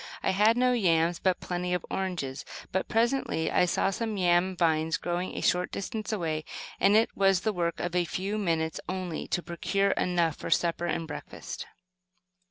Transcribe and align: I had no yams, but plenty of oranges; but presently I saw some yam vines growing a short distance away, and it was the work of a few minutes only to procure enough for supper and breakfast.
I 0.23 0.31
had 0.31 0.57
no 0.57 0.73
yams, 0.73 1.19
but 1.19 1.39
plenty 1.39 1.75
of 1.75 1.85
oranges; 1.91 2.43
but 2.71 2.87
presently 2.87 3.51
I 3.51 3.65
saw 3.65 3.91
some 3.91 4.17
yam 4.17 4.57
vines 4.57 4.97
growing 4.97 5.37
a 5.37 5.41
short 5.41 5.71
distance 5.71 6.11
away, 6.11 6.43
and 6.79 6.95
it 6.95 7.15
was 7.15 7.41
the 7.41 7.53
work 7.53 7.79
of 7.79 7.93
a 7.95 8.05
few 8.05 8.39
minutes 8.39 8.79
only 8.89 9.27
to 9.27 9.43
procure 9.43 9.91
enough 9.91 10.37
for 10.37 10.49
supper 10.49 10.87
and 10.87 11.07
breakfast. 11.07 11.67